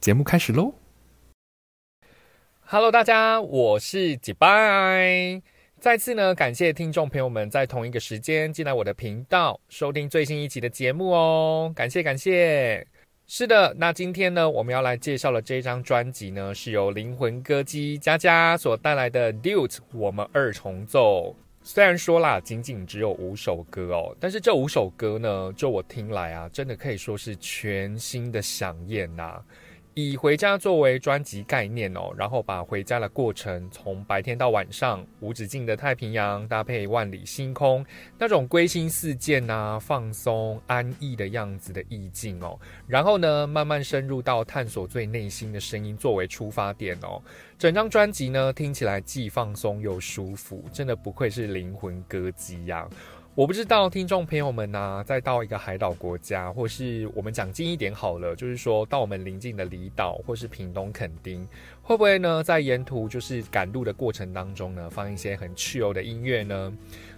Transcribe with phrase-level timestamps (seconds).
[0.00, 0.74] 节目开始喽
[2.60, 5.42] ！Hello，大家，我是几拜。
[5.80, 12.84] 再次呢，感谢听众朋友们在同一个时间进来我的频道收听最新一期的节目哦，感谢感谢。
[13.28, 21.36] 是的，那今天呢，我们要来介绍的这张专辑呢，是由灵魂歌姬佳佳所带来的《Duet》，我们二重奏。
[21.62, 29.40] 虽然说啦，仅仅只有五首歌哦，但是这五首歌呢，就我听来啊，真的可以说是全新的响宴呐。
[30.00, 37.84] 以回家作为专辑概念哦，然后把回家的过程从白天到晚上，无止境的太平洋搭配万里星空，
[38.16, 47.20] 那种归心似箭呐、放松安逸的样子的意境哦，然后呢，慢慢深入到探索最内心的声音作为出发点哦，
[47.58, 52.88] 整张专辑呢听起来既放松又舒服，真的不愧是灵魂歌姬呀。
[53.38, 61.46] 我不知道听众朋友们呢，再到一个海岛国家，或是我们讲近一点好了，就是说到我们邻近的离岛，或是屏东垦丁，
[61.88, 66.70] 会不会呢，在沿途就是赶路的过程当中呢，放一些很自由的音乐呢？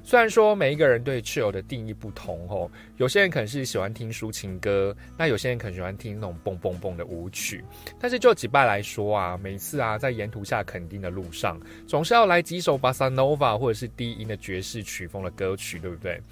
[0.04, 7.64] 虽然说每一个人对 chill 的定义不同哦，有些人可能是喜欢听抒情歌，那有些人可能喜欢听那种蹦蹦蹦的舞曲。
[7.98, 16.22] 但是就几拜来说啊，每次啊在沿途下垦丁的路上，总是要来几首巴萨诺瓦或者是低音的爵士曲风的歌曲，对不对？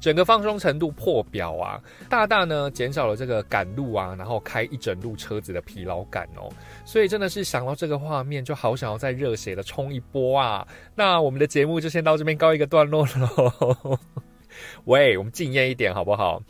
[0.00, 6.48] 整个放松程度破表啊，大大呢减少了这个赶路啊，然后开一整路车子的疲劳感哦。
[6.84, 10.66] 所以真的是想到这个画面，就好想要再热血的冲一波啊！
[10.94, 13.98] 那我们的节目就先到这边告一个段落喽。
[14.86, 16.42] 喂，我们敬业一点好不好？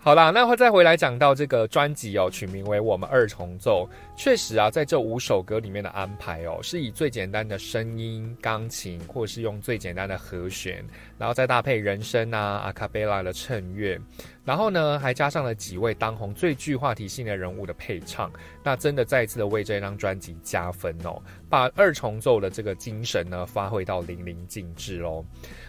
[0.00, 3.86] 好啦，那再回来讲到这个专辑哦，取名为《我们二重奏》。
[4.16, 10.84] 确实啊，在这五首歌里面的安排哦，是以最简单的声音、钢琴，或是用最简单的和弦，
[11.18, 14.00] 然后再搭配人声啊、阿卡贝拉的衬乐，
[14.44, 25.24] 然后呢，还加上了几位当红、最具话题性的人物的配唱，那真的再一次的为这张专辑加分哦，把二重奏的这个精神呢，发挥到淋漓尽致哦。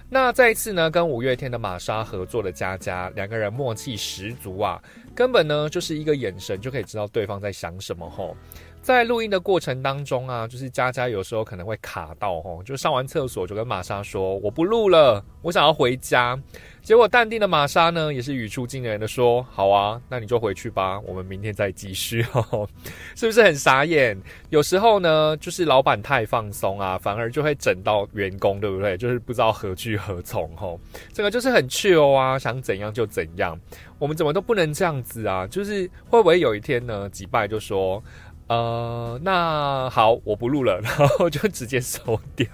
[0.10, 4.82] 那再一次呢，跟五月天的玛莎合作的佳佳，两个人默契十足啊，
[5.14, 8.36] 根本呢就是一个眼神就可以知道对方在想什么吼。
[8.82, 16.40] 在录音的过程当中啊，就是佳佳有时候可能会卡到吼，就上完厕所就跟玛莎说我不录了，我想要回家。
[16.82, 22.68] 结果淡定的玛莎呢，也是语出惊人的说：“好啊，那你就回去吧，我们明天再继续。”哦，
[23.16, 24.20] 是不是很傻眼？
[24.50, 28.98] 有时候呢，就是老板太放松啊，反而就会整到员工，对不对？
[28.98, 30.50] 就是不知道何去何从。
[30.56, 30.80] 吼，
[31.14, 33.60] 这个就是很 chill 啊，想怎样就怎样。
[34.00, 35.46] 我们怎么都不能这样子啊？
[35.46, 38.02] 就是会不会有一天呢，击败就说
[38.50, 42.48] ：“呃，那好，我不录了，然后就直接收掉。”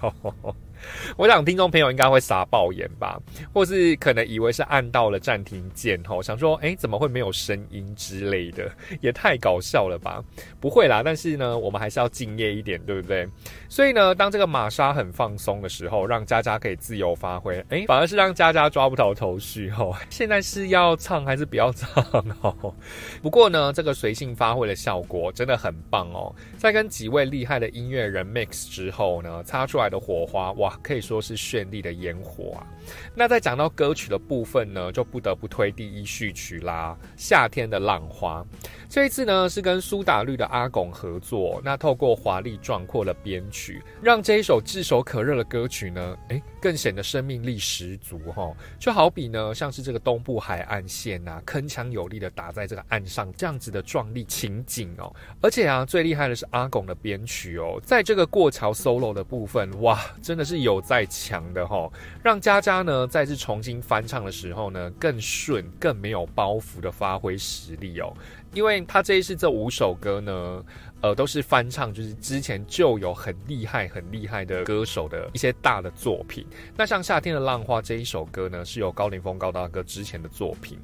[1.16, 3.20] 我想听众朋友应该会傻爆眼吧，
[3.52, 8.70] 或是可能以为是按到了暂停键吼，想说哎怎么会没有声音之类的，
[9.00, 10.22] 也太搞笑了吧？
[10.60, 13.28] 不会啦，但是呢，我们还是要敬业一点，对不对？
[13.68, 19.94] 所以呢，当这个玛莎很放松的时候，让佳佳可以自由发挥，哎，反而是让佳佳抓不到头绪吼。
[20.10, 22.04] 现在是要唱还是不要唱
[22.40, 22.74] 哦？
[23.22, 26.34] 不过呢，这个随性发挥的效果真的很棒哦。
[26.58, 30.65] 在跟几位厉害的音乐人 mix 之后呢，擦出来的火花哇！
[30.66, 32.66] 哇可以说是绚丽的烟火啊！
[33.14, 38.44] 那在讲到歌曲的部分呢，就不得不推第一序曲啦，《夏天的浪花》。
[38.88, 48.52] 这一次呢，是跟苏打绿的阿拱合作，那透过华丽壮阔的编曲，让这一首炙手可热的歌曲呢，诶，更显得生命力十足哈。
[48.76, 55.14] 就好比呢，像是这个东部海岸线呐，铿锵有力的打在这个岸上，这样子的壮丽情景哦。
[55.40, 68.12] 而且啊，最厉害的是阿拱的编曲哦，在这个过桥 solo 的部分，哇，真的是有在强的吼，让佳佳呢再次重新翻唱的时候呢，更顺、更没有包袱的发挥实力哦。
[68.56, 70.64] 因为他这一次这五首歌呢，
[71.02, 76.46] 呃，都是翻唱，就是之前就有很厉害、很厉害的歌手的一些大的作品。
[76.74, 80.78] 那像《夏天的浪花》这一首歌呢，是由高凌风高大哥之前的作品。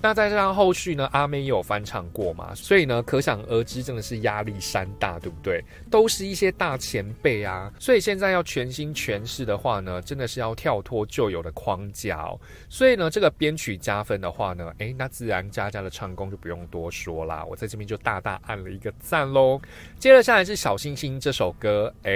[0.00, 5.64] 那再加上后续呢，阿妹也有翻唱过嘛，所以呢，可想而知，真的是压力山大，对不对？
[5.90, 12.38] 都是一些大前辈啊，所以现在要全新诠释的话呢，真的是要跳脱旧有的框架哦。
[12.68, 17.15] 所以呢，这个编曲加分的话呢，诶，那自然佳佳的唱功就不用多说。
[17.16, 19.58] 说啦，我在这边就大大按了一个赞喽。
[19.98, 22.10] 接着下来是小星星这首歌，哎，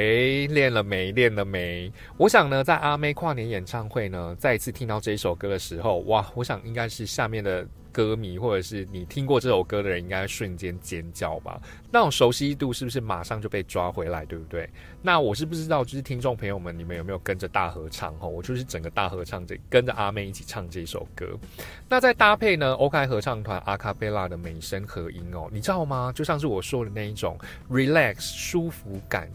[0.51, 1.11] 练了没？
[1.13, 1.91] 练了没？
[2.19, 7.67] 我想呢，在阿妹跨年演唱会呢，再一次听到这一首歌的时候，哇，我想应该是下面的。
[7.93, 11.61] 歌迷或者是你听过这首歌的人，应该瞬间尖叫吧？
[11.91, 14.69] 那种熟悉度是不是马上就被抓回来，对不对？
[15.03, 18.15] 那我是不知道，就是听众朋友们，你们有没有跟着大合唱？
[18.15, 21.39] 哈，我就是整个大合唱，这跟着阿妹一起唱这首歌。
[21.89, 26.13] 那再搭配呢，OK 合唱团阿卡贝拉的美声合音哦，你知道吗？
[26.15, 27.39] 就像是我说的那一种
[27.71, 29.31] relax 舒服感。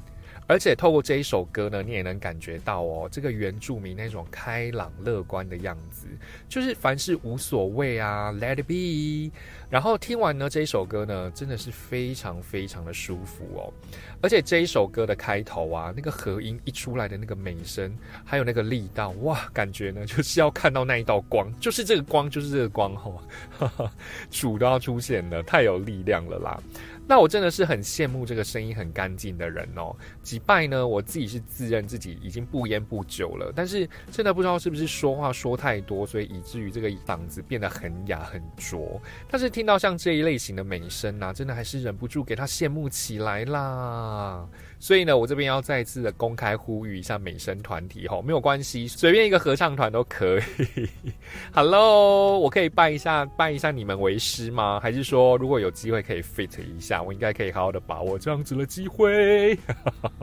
[0.48, 6.08] 而且透过这一首歌呢，你也能感觉到哦，这个原住民那种开朗乐观的样子，
[6.48, 9.36] 就是凡事无所谓啊，Let it be。
[9.70, 13.74] 然后听完呢这一首歌呢，真的是非常非常的舒服哦。
[14.22, 17.92] 而且这一首歌的开头啊，那个和音一出来的那个美声，
[18.24, 23.92] 还有那个力道，哇，感觉呢就是要看到那一道光，就是这个光，就是这个光哈，
[24.30, 26.62] 主都要出现了，太有力量了啦。
[27.08, 29.96] 那我真的是很羡慕这个声音很干净的人哦。
[30.24, 39.00] 几拜呢，我自己是自认自己已经不烟不酒了，但是真的不知道是不是说话说太多，所以以至于这个嗓子变得很哑很浊。
[39.30, 44.48] 但是听到像这一类型的美声啊，真的还是忍不住给他羡慕起来啦。
[44.80, 50.90] 所以呢，我这边要再次的公开呼吁一下美声团体哈，没有关系，随便一个合唱团都可以。
[51.54, 54.80] Hello，我可以拜一下拜一下你们为师吗？
[54.80, 59.58] 还是说如果有机会可以 fit 一下，我应该可以好好的把握这样子的机会。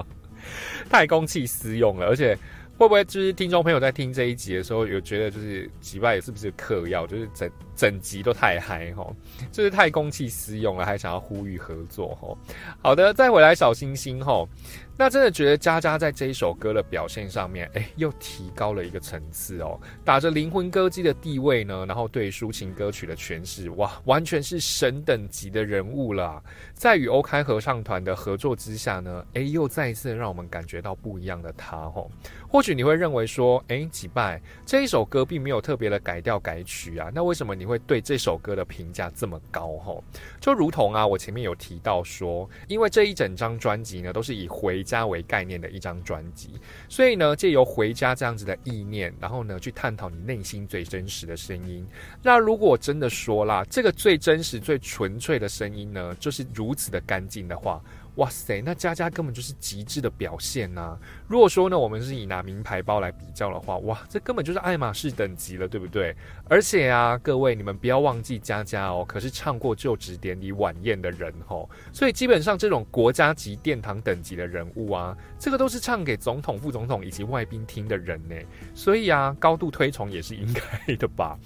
[0.89, 2.39] 太公器私用了，而且。
[2.79, 9.07] 会不会就是听众朋友在听这一集的时候，有觉得就是吉拜是不是嗑药，就是在整集都太嗨哈，
[9.51, 12.37] 就是太公器私用了，还想要呼吁合作哈。
[12.83, 14.47] 好的，再回来小星星哈。
[14.95, 26.41] 那真的觉得佳佳在这一首歌的表现上面，哎，又提高了一个层次哦，打着灵魂歌姬的地位呢，然后对抒情歌曲的诠释，哇，完全是神等级的人物了。
[26.75, 32.09] 在与欧开合唱团的合作之下呢，哎，又再一次让我们感觉到不一样的他哦。
[32.47, 39.77] 或许你会认为说，哎，几拜这一首歌并没有特别的改调改曲啊，那为什么你会对这首歌的评价这么高？
[39.79, 40.03] 吼，
[40.41, 46.51] 就如同啊，我前面有提到说，因为这一整张专辑呢，都是以回家为概念的一张专辑，
[46.89, 51.87] 所以呢，借由回家这样子的意念，然后呢，去探讨你内心最真实的声音。
[52.21, 57.81] 那如果真的说啦，这个最真实、最纯粹的声音呢，就是如此的干净的话。
[58.17, 60.99] 哇塞，那佳佳根本就是极致的表现呐！
[61.27, 66.15] 如果说呢，我们是以拿名牌包来比较的话，哇，这根本就是爱马仕等级了，对不对？
[66.47, 78.35] 而且啊，各位你们不要忘记佳佳哦，可是唱过就职典礼晚宴的人哦，所以基本上这种国家级殿堂等级的人物啊，这个都是唱给总统、副总统以及外宾听的人呢，
[78.75, 81.39] 所以啊，高度推崇也是应该的吧。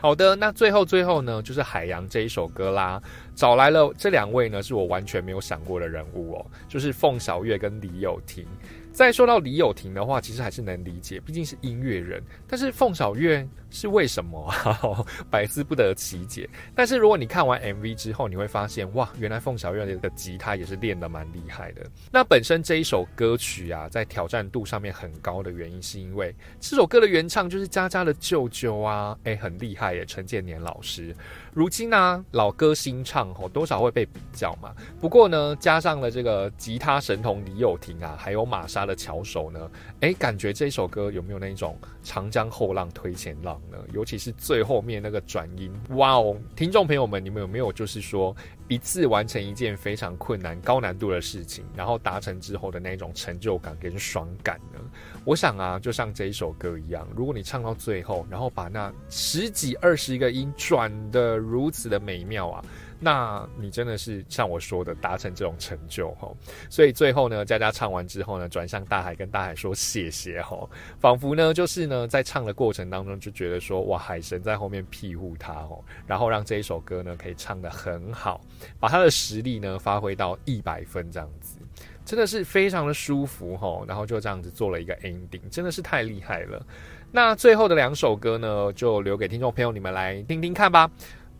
[0.00, 3.00] 好的，那最后最后呢，就是《海洋》这一首歌啦，
[3.34, 8.46] 找来了这两位呢，是我完全没有想过的人物哦，就是凤小岳跟李友廷。
[8.94, 12.22] 再说到李友廷的话，其实还是能理解，毕竟是音乐人。
[12.46, 14.48] 但是凤小岳是为什么？
[15.28, 16.48] 百思不得其解。
[16.76, 21.84] 但是如果你看完 MV 之后，你会发现，哇，原来凤小岳的吉他也是练得蛮厉害的。
[22.12, 31.12] 那本身这一首歌曲啊，在挑战度上面很高的原因，是因为这首歌的原唱就是佳佳的舅舅啊，哎，很厉害耶，陈建年老师。
[31.52, 34.72] 如今呢，老歌新唱吼，多少会被比较嘛。
[35.00, 39.70] 不过呢，加上了这个吉他神童李友廷啊，还有玛莎他的巧手呢，
[40.00, 43.78] 哎，感觉这首歌有没有那种长江后浪推前浪呢？
[43.94, 46.36] 尤其是最后面那个转音，哇哦！
[46.54, 48.36] 听众朋友们，你们有没有就是说？
[48.68, 54.80] 一次完成一件非常困难、高难度的事情，然后达成之后的那种成就感跟爽感呢？
[55.22, 62.64] 我想啊，就像这一首歌一样，如果你唱到最后，然后把那十几、二十个音转的如此的美妙啊！
[63.04, 66.32] 那你真的是像我说的达成这种成就哈，
[66.70, 70.66] 所以最后呢，佳佳唱完之后呢，转向大海跟大海说谢谢哈，
[70.98, 78.40] 仿佛呢就是呢在唱的过程当中就觉得说哇，海神在后面庇护他哦，然后让这一首歌呢可以唱得很好，
[78.80, 81.58] 把他的实力呢发挥到一百分这样子，
[82.06, 86.64] 真的是非常的舒服哈，然后就这样子做了一个 ending，真的是太厉害了。
[87.12, 90.90] 那最后的两首歌呢，就留给听众朋友你们来听听看吧。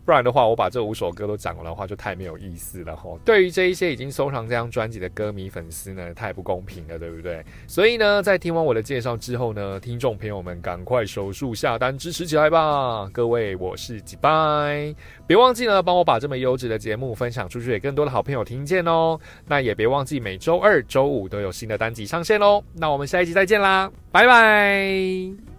[0.05, 3.09] 不然的话，我把这五首歌都讲了的话，就太没有意思了哈。
[3.25, 7.43] 对于这一些已经收藏这张专辑的歌迷粉丝呢，太不公平了，对不对？
[7.67, 13.09] 所以呢，在听完我的介绍之后呢，听众朋友们赶快手速下单支持起来吧！
[13.11, 14.93] 各位，我是几拜，
[15.25, 19.19] 别忘记呢，帮我把这么优质的节目分享出去，给更多的好朋友听见哦。
[19.47, 22.63] 那也别忘记每周二、周五都有新的单集上线喽。
[22.73, 25.54] 那我们下一集再见啦，拜拜。